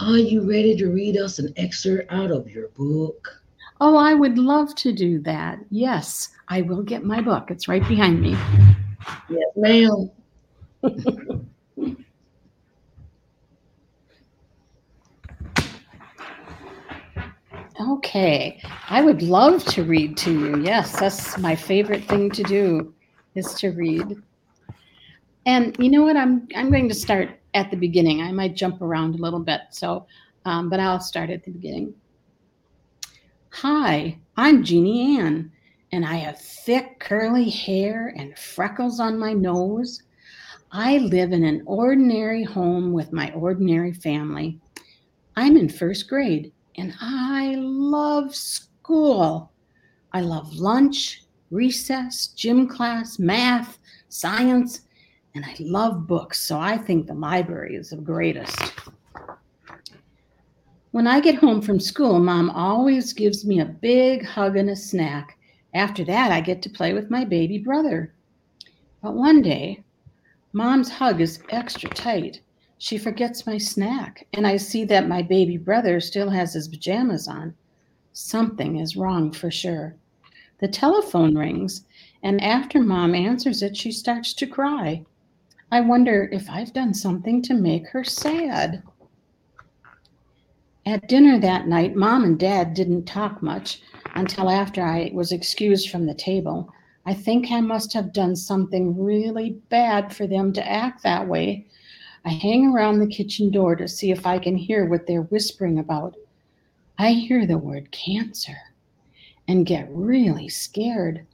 [0.00, 3.42] are you ready to read us an excerpt out of your book
[3.84, 5.58] Oh, I would love to do that.
[5.70, 7.50] Yes, I will get my book.
[7.50, 8.36] It's right behind me.
[9.28, 10.08] Yes, ma'am.
[17.80, 20.62] okay, I would love to read to you.
[20.62, 22.94] Yes, that's my favorite thing to do
[23.34, 24.16] is to read.
[25.46, 26.16] And you know what?
[26.16, 28.22] I'm I'm going to start at the beginning.
[28.22, 30.06] I might jump around a little bit, so
[30.44, 31.94] um, but I'll start at the beginning.
[33.50, 35.52] Hi, I'm Jeannie Ann,
[35.92, 40.02] and I have thick curly hair and freckles on my nose.
[40.70, 44.58] I live in an ordinary home with my ordinary family.
[45.36, 49.52] I'm in first grade, and I love school.
[50.12, 51.21] I love lunch,
[51.52, 54.80] recess, gym class, math, science,
[55.34, 58.58] and I love books, so I think the library is the greatest.
[60.90, 64.76] When I get home from school, mom always gives me a big hug and a
[64.76, 65.38] snack.
[65.74, 68.12] After that, I get to play with my baby brother.
[69.02, 69.82] But one day,
[70.52, 72.40] mom's hug is extra tight.
[72.78, 77.28] she forgets my snack, and I see that my baby brother still has his pajamas
[77.28, 77.54] on.
[78.12, 79.96] Something is wrong for sure.
[80.62, 81.84] The telephone rings,
[82.22, 85.04] and after mom answers it, she starts to cry.
[85.72, 88.84] I wonder if I've done something to make her sad.
[90.86, 93.82] At dinner that night, mom and dad didn't talk much
[94.14, 96.72] until after I was excused from the table.
[97.04, 101.66] I think I must have done something really bad for them to act that way
[102.24, 105.80] I hang around the kitchen door to see if I can hear what they're whispering
[105.80, 106.14] about.
[106.98, 108.58] I hear the word cancer
[109.52, 111.26] and get really scared.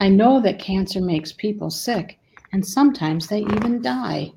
[0.00, 2.18] I know that cancer makes people sick,
[2.50, 4.32] and sometimes they even die.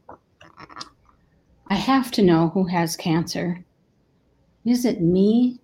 [1.67, 3.63] I have to know who has cancer.
[4.65, 5.57] Is it me?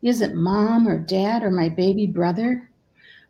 [0.00, 2.70] Is it mom or dad or my baby brother?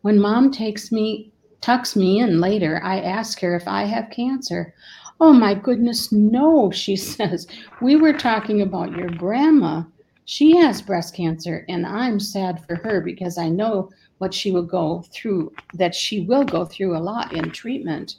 [0.03, 4.75] When mom takes me, tucks me in later, I ask her if I have cancer.
[5.21, 7.49] Oh my goodness, no, she says.
[7.81, 9.83] We were talking about your grandma.
[10.25, 14.63] She has breast cancer, and I'm sad for her because I know what she will
[14.63, 18.17] go through, that she will go through a lot in treatment.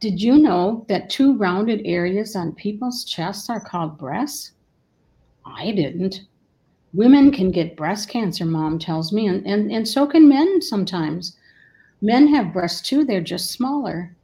[0.00, 4.52] Did you know that two rounded areas on people's chests are called breasts?
[5.44, 6.22] I didn't.
[6.92, 11.36] Women can get breast cancer, mom tells me, and, and, and so can men sometimes.
[12.00, 14.16] Men have breasts too, they're just smaller.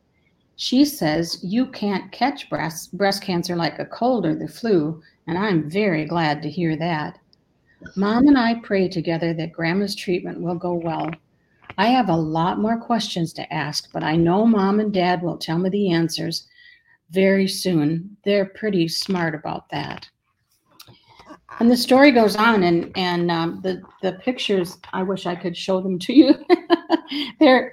[0.57, 5.37] She says you can't catch breast, breast cancer like a cold or the flu, and
[5.37, 7.19] I'm very glad to hear that.
[7.97, 11.11] Mom and I pray together that Grandma's treatment will go well.
[11.77, 15.37] I have a lot more questions to ask, but I know Mom and Dad will
[15.37, 16.47] tell me the answers
[17.11, 18.17] very soon.
[18.25, 20.09] They're pretty smart about that.
[21.61, 24.79] And the story goes on, and and um, the the pictures.
[24.93, 26.35] I wish I could show them to you.
[27.39, 27.71] They're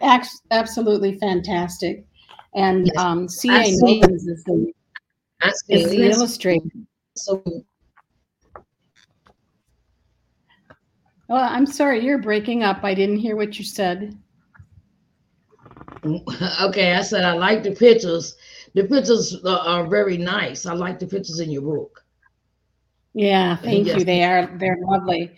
[0.52, 2.06] absolutely fantastic.
[2.54, 2.98] And yes.
[2.98, 3.78] um, C.A.
[3.82, 4.74] Nobens is the,
[5.70, 6.70] is the illustrator.
[7.16, 7.42] So,
[11.30, 12.84] well, I'm sorry, you're breaking up.
[12.84, 14.18] I didn't hear what you said.
[16.64, 18.36] Okay, I said I like the pictures.
[18.74, 20.66] The pictures are very nice.
[20.66, 22.04] I like the pictures in your book.
[23.14, 24.00] Yeah, thank yes.
[24.00, 24.06] you.
[24.06, 25.32] They are they're lovely.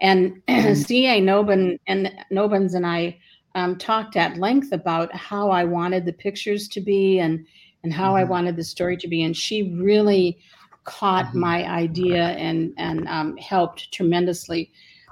[0.00, 0.74] And mm-hmm.
[0.74, 1.20] C.A.
[1.20, 3.18] Nobin and Nobens and I
[3.54, 7.46] um, talked at length about how I wanted the pictures to be and
[7.82, 8.16] and how mm-hmm.
[8.16, 10.38] I wanted the story to be, and she really
[10.84, 11.40] caught mm-hmm.
[11.40, 14.70] my idea and and um, helped tremendously.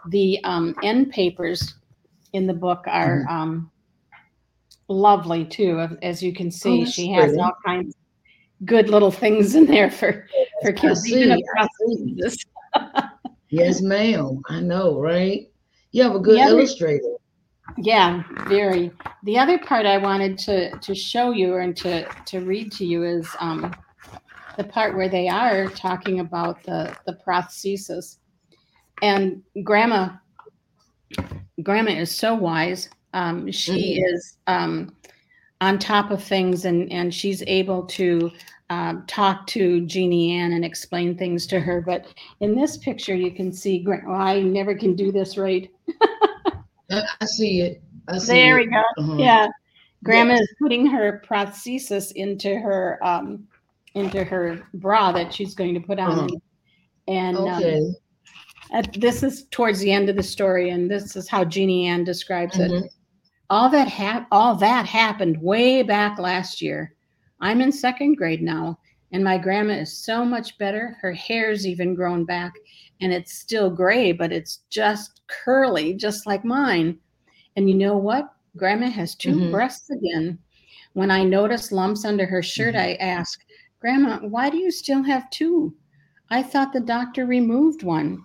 [0.09, 1.75] The um, end papers
[2.33, 3.35] in the book are mm-hmm.
[3.35, 3.71] um,
[4.89, 6.83] lovely too, as you can see.
[6.83, 10.27] Oh, she has all kinds of good little things in there for
[10.63, 11.09] for kids.
[13.51, 14.43] Yes, ma'am.
[14.49, 15.51] I know, right?
[15.93, 17.18] You have a good illustrator.
[17.77, 18.91] Yeah, very.
[19.25, 23.05] The other part I wanted to to show you and to to read to you
[23.05, 23.75] is um,
[24.57, 28.17] the part where they are talking about the the prosthesis,
[29.03, 30.11] and Grandma.
[31.63, 32.89] Grandma is so wise.
[33.15, 34.15] Um, she mm-hmm.
[34.15, 34.97] is um,
[35.61, 38.31] on top of things, and and she's able to
[38.71, 41.81] um, talk to Jeannie Ann and explain things to her.
[41.81, 42.07] But
[42.41, 43.85] in this picture, you can see.
[43.87, 45.71] Well, I never can do this right.
[46.91, 47.83] I see it.
[48.09, 48.67] I see there it.
[48.67, 48.83] we go.
[48.99, 49.17] Uh-huh.
[49.19, 49.49] Yeah.
[50.05, 50.43] Grandma yes.
[50.43, 53.47] is putting her prosthesis into her um
[53.95, 56.19] into her bra that she's going to put on.
[56.19, 56.37] Uh-huh.
[57.09, 57.81] And um, okay.
[58.75, 62.05] um, this is towards the end of the story, and this is how Jeannie Ann
[62.05, 62.85] describes mm-hmm.
[62.85, 62.93] it.
[63.51, 66.95] All that hap- all that happened way back last year.
[67.41, 68.79] I'm in second grade now,
[69.13, 70.97] and my grandma is so much better.
[71.01, 72.53] Her hair's even grown back,
[73.01, 76.99] and it's still gray, but it's just curly, just like mine.
[77.57, 78.33] And you know what?
[78.57, 79.51] Grandma has 2 mm-hmm.
[79.51, 80.39] breasts again.
[80.93, 83.03] When I notice lumps under her shirt, mm-hmm.
[83.03, 83.41] I ask,
[83.81, 85.75] Grandma, why do you still have two?
[86.31, 88.25] I thought the doctor removed one.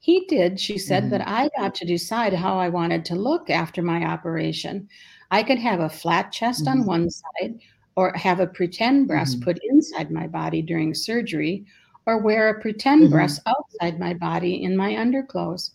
[0.00, 1.10] He did, she said, mm-hmm.
[1.10, 4.88] but I got to decide how I wanted to look after my operation.
[5.30, 6.86] I could have a flat chest on mm-hmm.
[6.86, 7.60] one side
[7.96, 9.44] or have a pretend breast mm-hmm.
[9.44, 11.64] put inside my body during surgery
[12.06, 13.12] or wear a pretend mm-hmm.
[13.12, 15.72] breast outside my body in my underclothes.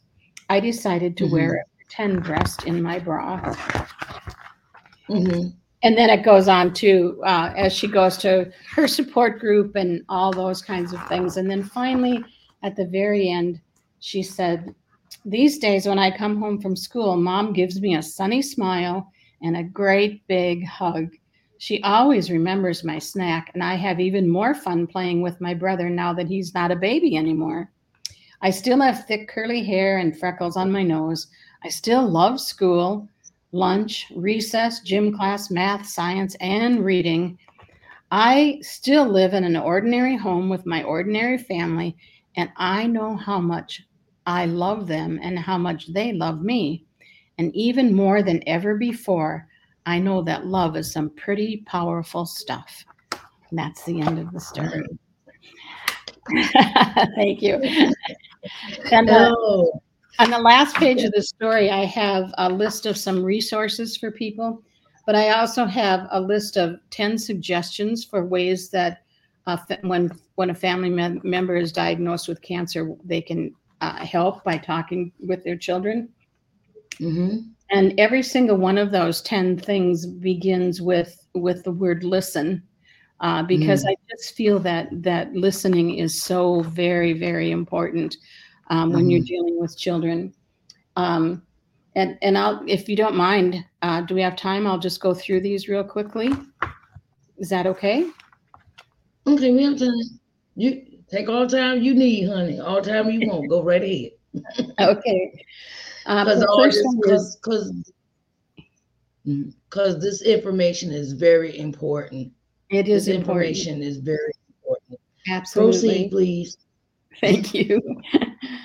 [0.50, 1.34] I decided to mm-hmm.
[1.34, 3.40] wear a pretend breast in my bra.
[5.10, 5.50] Mm-hmm.
[5.84, 10.04] And then it goes on to uh, as she goes to her support group and
[10.10, 11.38] all those kinds of things.
[11.38, 12.24] And then finally,
[12.64, 13.62] at the very end,
[14.00, 14.74] she said,
[15.26, 19.12] These days, when I come home from school, mom gives me a sunny smile
[19.44, 21.12] and a great big hug.
[21.66, 25.90] She always remembers my snack, and I have even more fun playing with my brother
[25.90, 27.72] now that he's not a baby anymore.
[28.44, 31.26] I still have thick curly hair and freckles on my nose.
[31.64, 33.10] I still love school,
[33.52, 37.40] lunch, recess, gym class, math, science, and reading.
[38.12, 41.98] I still live in an ordinary home with my ordinary family,
[42.38, 43.82] and I know how much
[44.28, 46.86] I love them and how much they love me.
[47.40, 49.48] And even more than ever before,
[49.86, 52.86] I know that love is some pretty powerful stuff.
[53.50, 54.84] And that's the end of the story.
[57.16, 57.62] Thank you.
[58.92, 59.82] And uh, Oh,
[60.20, 64.12] on the last page of the story, I have a list of some resources for
[64.12, 64.62] people,
[65.06, 69.04] but I also have a list of 10 suggestions for ways that
[69.48, 74.44] uh, when when a family mem- member is diagnosed with cancer, they can uh, help
[74.44, 76.10] by talking with their children.
[77.00, 77.55] mhm.
[77.72, 82.64] And every single one of those 10 things begins with with the word listen.
[83.22, 88.16] Uh, because I just feel that that listening is so very, very important
[88.70, 89.26] um, when you're Mhm.
[89.26, 90.34] dealing with children.
[90.96, 91.44] Um,
[91.96, 94.68] and and I'll, if you don't mind, uh, do we have time?
[94.68, 96.30] I'll just go through these real quickly.
[97.38, 98.06] Is that okay?
[99.28, 100.20] Okay, we have time.
[100.56, 102.60] You take all the time you need, honey.
[102.60, 103.50] All the time you want.
[103.50, 104.12] Go right ahead.
[104.80, 105.32] Okay.
[106.06, 107.92] Uh, Because the all first this, because because
[109.60, 112.32] because this information is very important.
[112.70, 113.48] it is This important.
[113.58, 115.00] information is very important.
[115.30, 115.80] Absolutely.
[115.80, 116.58] Proceed, please.
[117.22, 117.82] Thank you.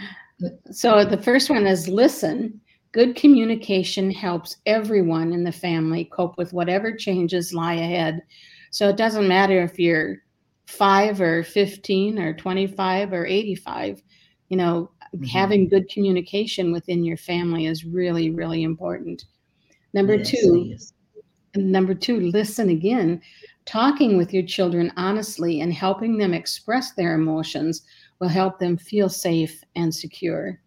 [0.70, 2.60] so the first one is listen.
[2.92, 8.20] Good communication helps everyone in the family cope with whatever changes lie ahead.
[8.72, 10.18] So it doesn't matter if you're
[10.66, 14.02] five or 15 or 25 or 85,
[14.48, 15.26] you know, Mhm.
[15.28, 19.24] having good communication within your family is really, really important.
[19.92, 20.92] Number Yes, two, yes.
[21.56, 23.20] number two, listen again.
[23.66, 27.82] Talking with your children honestly and helping them express their emotions
[28.20, 30.60] will help them feel safe and secure.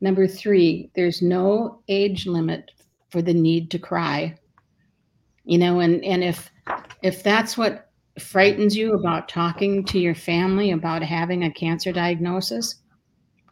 [0.00, 2.70] Number three, there's no age limit
[3.10, 4.34] for the need to cry.
[5.44, 6.50] You know, and, and if
[7.02, 12.81] if that's what frightens you about talking to your family about having a cancer diagnosis,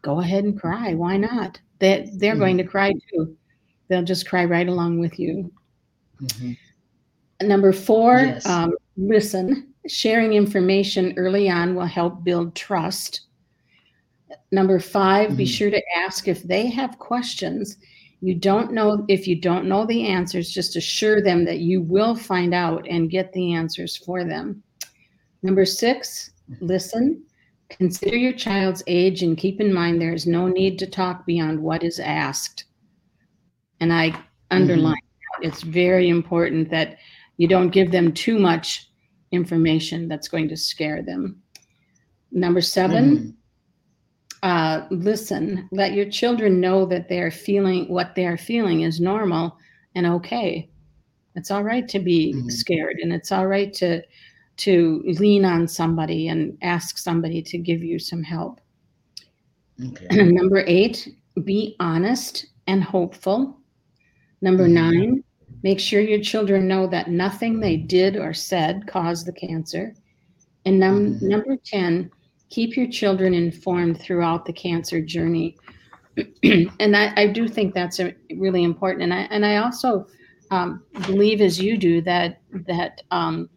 [0.02, 0.94] go ahead and cry.
[0.94, 1.60] Why not?
[1.78, 3.36] They, they're going to cry too.
[3.88, 5.50] They'll just cry right along with you.
[6.22, 6.56] Mhm.
[7.42, 8.46] Number four, Yes.
[8.46, 9.68] um, listen.
[9.86, 13.22] Sharing information early on will help build trust.
[14.52, 15.48] Number 5 be Mhm.
[15.48, 17.78] sure to ask if they have questions.
[18.20, 22.14] You don't know if you don't know the answers, just assure them that you will
[22.14, 24.62] find out and get the answers for them.
[25.42, 27.22] Number six, listen.
[27.70, 31.62] Consider your child's age and keep in mind there is no need to talk beyond
[31.62, 32.64] what is asked.
[33.80, 34.12] And I
[34.50, 34.94] underline
[35.40, 35.46] that.
[35.48, 36.98] It's very important that
[37.38, 38.90] you don't give them too much
[39.32, 41.40] information that's going to scare them.
[42.32, 43.34] Number 7 Mhm.
[44.42, 45.68] uh, listen.
[45.70, 49.56] Let your children know that they're feeling what they're feeling is normal
[49.94, 50.68] and okay.
[51.36, 52.50] It's all right to be Mhm.
[52.50, 54.02] scared, and it's all right to
[54.60, 58.60] to lean on somebody and ask somebody to give you some help.
[59.88, 60.06] Okay.
[60.32, 61.08] Number eight,
[61.44, 63.58] be honest and hopeful.
[64.42, 64.72] Number Mhm.
[64.72, 65.24] nine,
[65.62, 69.94] make sure your children know that nothing they did or said caused the cancer.
[70.66, 71.22] And num- Mhm.
[71.22, 72.10] number 10,
[72.50, 75.56] keep your children informed throughout the cancer journey.
[76.42, 79.04] and I, I do think that's a, really important.
[79.04, 80.06] And I, and I also
[80.50, 83.48] um, believe, as you do, that that um,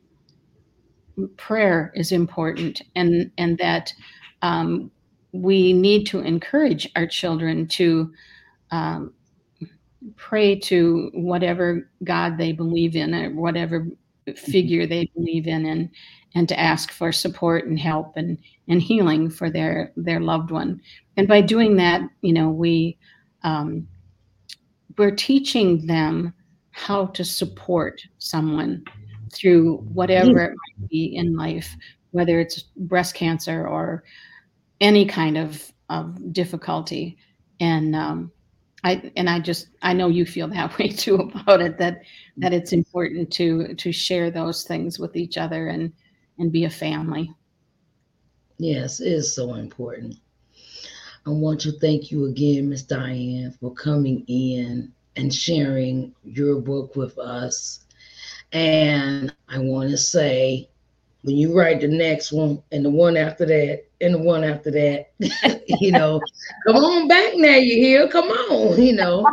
[1.38, 3.94] prayer is important, and and that
[4.42, 4.92] um,
[5.32, 8.12] we need to encourage our children to
[8.72, 9.14] um,
[10.16, 13.88] pray to whatever God they believe in, or whatever
[14.36, 15.90] figure they believe in, and
[16.36, 20.82] and to ask for support and help and and healing for their their loved one.
[21.18, 22.98] And by doing that, you know, we
[23.44, 23.88] um,
[24.98, 26.34] we're teaching them
[26.72, 28.84] how to support someone
[29.34, 31.76] through whatever it might be in life,
[32.12, 34.04] whether it's breast cancer or
[34.82, 37.18] any kind of, of difficulty.
[37.60, 38.32] And um,
[38.84, 42.02] I and I just I know you feel that way too about it that
[42.38, 45.92] that it's important to to share those things with each other and
[46.40, 47.32] and be a family.
[48.58, 50.16] Yes, it is so important.
[51.26, 56.96] I want to thank you again, Miss Diane, for coming in and sharing your book
[56.96, 57.83] with us.
[58.54, 60.70] And I want to say,
[61.24, 64.72] when you write the next one and the one after that and the one after
[64.72, 65.12] that,
[65.68, 66.22] you know,
[66.68, 68.08] come on back now, you hear?
[68.10, 69.32] Come on, you know.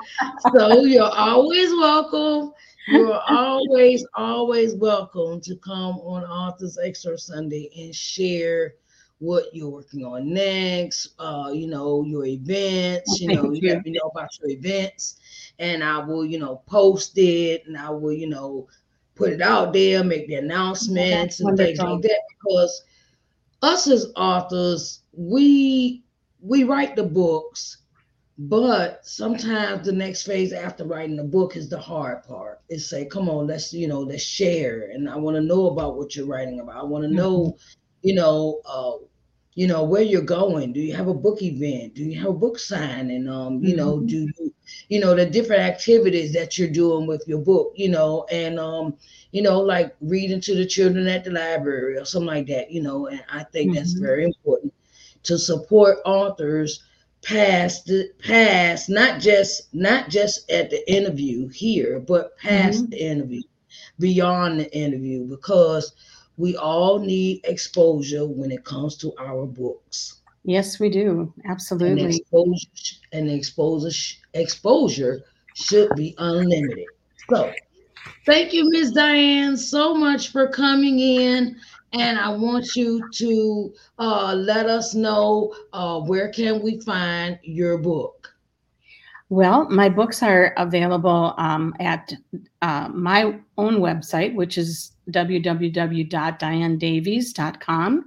[0.56, 2.52] So you're always welcome.
[2.86, 8.74] You're always, always welcome to come on Authors Excerpt Sunday and share
[9.18, 13.68] what you're working on next, uh, you know, your events, you know, you you.
[13.68, 15.20] let me know about your events,
[15.58, 18.66] and I will, you know, post it and I will, you know,
[19.20, 22.82] put it out there, make the announcements and things like that because
[23.62, 26.02] us as authors, we
[26.40, 27.82] we write the books,
[28.38, 32.60] but sometimes the next phase after writing the book is the hard part.
[32.70, 35.96] Is say, come on, let's you know, let's share, and I want to know about
[35.96, 36.76] what you're writing about.
[36.76, 37.18] I want to mm-hmm.
[37.18, 37.56] know,
[38.02, 39.04] you know, uh,
[39.54, 42.32] you know where you're going do you have a book event do you have a
[42.32, 43.78] book signing um you mm-hmm.
[43.78, 44.49] know do you
[44.88, 48.94] you know the different activities that you're doing with your book you know and um
[49.32, 52.82] you know like reading to the children at the library or something like that you
[52.82, 53.76] know and i think mm-hmm.
[53.76, 54.72] that's very important
[55.22, 56.82] to support authors
[57.22, 62.90] past the past not just not just at the interview here but past mm-hmm.
[62.90, 63.42] the interview
[63.98, 65.92] beyond the interview because
[66.40, 70.19] we all need exposure when it comes to our books.
[70.44, 71.32] Yes, we do.
[71.46, 72.04] Absolutely.
[72.04, 72.68] And exposure,
[73.12, 75.22] and exposure, exposure
[75.54, 76.86] should be unlimited.
[77.28, 77.52] So,
[78.24, 78.92] thank you, Ms.
[78.92, 81.56] Diane, so much for coming in.
[81.92, 87.78] And I want you to uh, let us know uh, where can we find your
[87.78, 88.32] book.
[89.28, 92.12] Well, my books are available um, at
[92.62, 98.04] uh, my own website, which is www.dianedavies.com.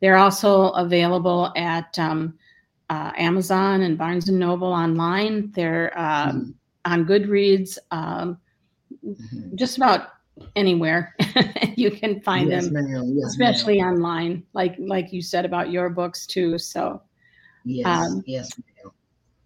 [0.00, 2.38] They're also available at um,
[2.88, 5.52] uh, Amazon and Barnes and Noble online.
[5.52, 6.92] They're um, mm-hmm.
[6.92, 8.38] on Goodreads, um,
[9.04, 9.56] mm-hmm.
[9.56, 10.08] just about
[10.56, 11.14] anywhere
[11.76, 13.94] you can find yes, them, yes, especially ma'am.
[13.94, 16.58] online, like like you said about your books too.
[16.58, 17.02] So,
[17.64, 18.50] yes, um, yes,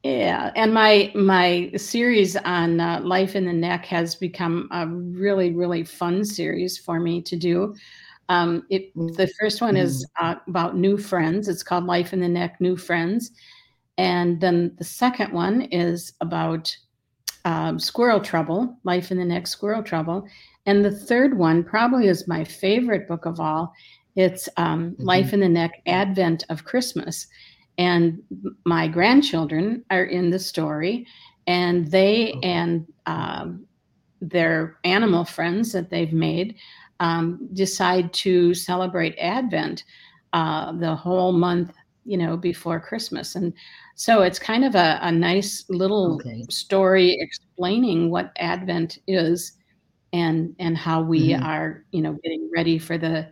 [0.02, 5.52] yeah, and my my series on uh, life in the neck has become a really
[5.52, 7.74] really fun series for me to do.
[8.28, 10.26] Um, it the first one is mm-hmm.
[10.26, 11.48] uh, about new friends.
[11.48, 13.30] It's called Life in the Neck: New Friends,
[13.98, 16.76] and then the second one is about
[17.44, 20.26] um, squirrel trouble, Life in the Neck: Squirrel Trouble,
[20.66, 23.72] and the third one probably is my favorite book of all.
[24.16, 25.04] It's um, mm-hmm.
[25.04, 27.26] Life in the Neck: Advent of Christmas
[27.78, 28.22] and
[28.64, 31.06] my grandchildren are in the story
[31.46, 32.40] and they oh.
[32.42, 33.66] and um,
[34.20, 36.56] their animal friends that they've made
[37.00, 39.84] um, decide to celebrate advent
[40.32, 41.72] uh, the whole month
[42.04, 43.52] you know before christmas and
[43.96, 46.44] so it's kind of a, a nice little okay.
[46.50, 49.52] story explaining what advent is
[50.12, 51.42] and and how we mm-hmm.
[51.42, 53.26] are you know getting ready for the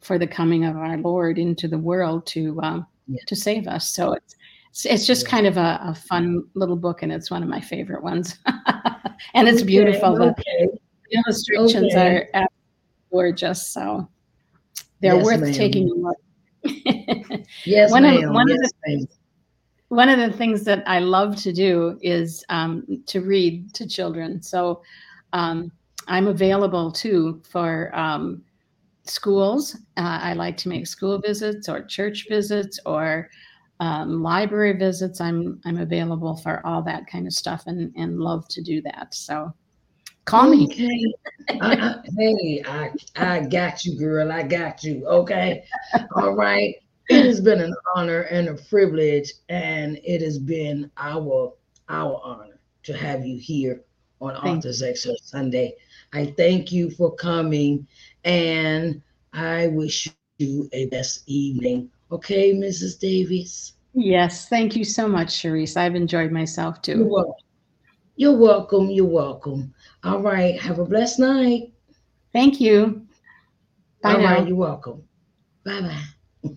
[0.00, 3.22] for the coming of our lord into the world to um, yeah.
[3.26, 3.90] to save us.
[3.90, 4.36] So it's
[4.84, 5.30] it's just yeah.
[5.30, 8.38] kind of a, a, fun little book, and it's one of my favorite ones.
[9.34, 10.22] and it's okay, beautiful.
[10.22, 10.42] Okay.
[10.60, 10.78] The,
[11.10, 12.28] the, illustrations okay.
[12.34, 12.48] are
[13.10, 14.08] gorgeous, so
[15.00, 15.52] they're yes, worth ma'am.
[15.52, 16.16] taking a look.
[17.64, 18.28] yes, one ma'am.
[18.28, 19.06] Of, one yes, of the,
[19.88, 24.42] one of the things that I love to do is um, to read to children.
[24.42, 24.82] So
[25.32, 25.72] um,
[26.08, 28.42] I'm available too for um,
[29.04, 29.74] schools.
[29.96, 33.30] Uh, I like to make school visits or church visits or
[33.80, 35.20] um, library visits.
[35.20, 39.14] I'm I'm available for all that kind of stuff and and love to do that.
[39.14, 39.52] So
[40.28, 40.86] call okay.
[40.86, 41.14] me.
[41.60, 44.30] I, hey, I I got you, girl.
[44.30, 45.06] I got you.
[45.06, 45.64] Okay.
[46.14, 46.74] all right.
[47.08, 51.54] It has been an honor and a privilege, and it has been our
[51.88, 53.82] our honor to have you here
[54.20, 55.74] on thank Authors Excerpt Sunday.
[56.12, 57.86] I thank you for coming
[58.24, 59.02] and
[59.32, 60.08] I wish
[60.38, 61.90] you a best evening.
[62.10, 62.98] Okay, Mrs.
[62.98, 63.74] Davies?
[63.94, 65.76] Yes, thank you so much, Cherise.
[65.76, 66.98] I've enjoyed myself too.
[66.98, 67.34] You're welcome.
[68.18, 68.90] You're welcome.
[68.90, 69.72] You're welcome.
[70.02, 70.60] All right.
[70.60, 71.72] Have a blessed night.
[72.32, 73.06] Thank you.
[74.02, 74.24] Bye All.
[74.24, 75.04] Right, you're welcome.
[75.64, 76.02] Bye bye.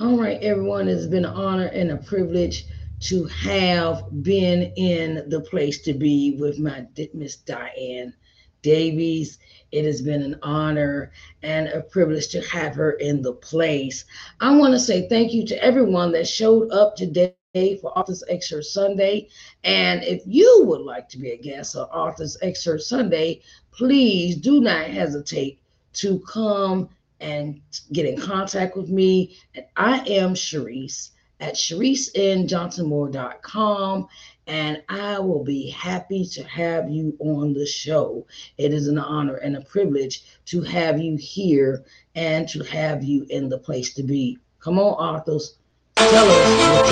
[0.00, 0.88] All right, everyone.
[0.88, 2.64] It's been an honor and a privilege
[3.00, 8.14] to have been in the place to be with my Miss Diane
[8.62, 9.38] Davies.
[9.76, 11.12] It has been an honor
[11.42, 14.06] and a privilege to have her in the place.
[14.40, 18.64] I want to say thank you to everyone that showed up today for Authors Excerpt
[18.64, 19.28] Sunday.
[19.64, 24.62] And if you would like to be a guest on Authors Excerpt Sunday, please do
[24.62, 25.60] not hesitate
[25.92, 26.88] to come
[27.20, 27.60] and
[27.92, 29.36] get in contact with me.
[29.54, 31.10] And I am Cherise
[31.40, 34.08] at CheriseNJohnsonMoore.com,
[34.46, 38.26] and I will be happy to have you on the show.
[38.56, 41.84] It is an honor and a privilege to have you here
[42.14, 44.38] and to have you in the place to be.
[44.60, 45.56] Come on, Arthos,
[45.96, 46.90] tell us what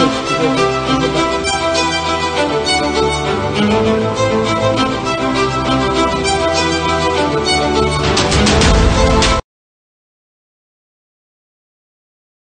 [3.58, 4.23] you're doing.